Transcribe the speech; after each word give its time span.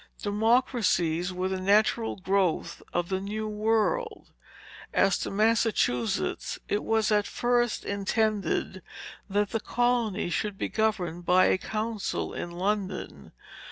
Democracies 0.23 1.31
were 1.31 1.47
the 1.47 1.59
natural 1.61 2.15
growth 2.15 2.81
of 2.91 3.09
the 3.09 3.21
new 3.21 3.47
world. 3.47 4.31
As 4.95 5.15
to 5.19 5.29
Massachusetts, 5.29 6.57
it 6.67 6.83
was 6.83 7.11
at 7.11 7.27
first 7.27 7.85
intended 7.85 8.81
that 9.29 9.51
the 9.51 9.59
colony 9.59 10.31
should 10.31 10.57
be 10.57 10.69
governed 10.69 11.27
by 11.27 11.45
a 11.45 11.59
council 11.59 12.33
in 12.33 12.49
London. 12.49 13.31